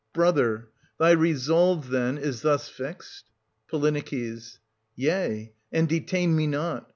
Brother! 0.13 0.69
Thy 0.97 1.11
resolve, 1.11 1.91
then, 1.91 2.17
is 2.17 2.41
thus 2.41 2.67
fixed} 2.67 3.25
Po. 3.69 3.77
Yea,— 4.95 5.53
and 5.77 5.87
detain 5.87 6.35
me 6.35 6.47
not. 6.47 6.89